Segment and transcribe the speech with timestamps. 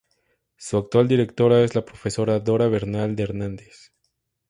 [0.57, 3.91] Su actual Directora es la profesora Dora Bernal de Hernández.